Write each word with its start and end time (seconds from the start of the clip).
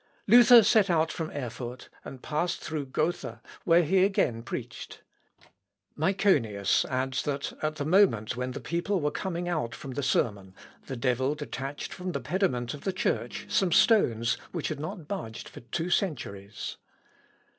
Luther 0.25 0.63
set 0.63 0.89
out 0.89 1.11
from 1.11 1.29
Erfurt, 1.29 1.87
and 2.03 2.23
passed 2.23 2.59
through 2.59 2.87
Gotha, 2.87 3.39
where 3.65 3.83
he 3.83 4.03
again 4.03 4.41
preached. 4.41 5.03
Myconius 5.95 6.85
adds, 6.85 7.21
that 7.21 7.53
at 7.61 7.75
the 7.75 7.85
moment 7.85 8.35
when 8.35 8.53
the 8.53 8.59
people 8.59 8.99
were 8.99 9.11
coming 9.11 9.47
out 9.47 9.75
from 9.75 9.91
the 9.91 10.01
sermon 10.01 10.55
the 10.87 10.95
devil 10.97 11.35
detached 11.35 11.93
from 11.93 12.13
the 12.13 12.19
pediment 12.19 12.73
of 12.73 12.81
the 12.81 12.91
church 12.91 13.45
some 13.47 13.71
stones 13.71 14.39
which 14.51 14.69
had 14.69 14.79
not 14.79 15.07
budged 15.07 15.47
for 15.47 15.59
two 15.59 15.91
centuries. 15.91 16.77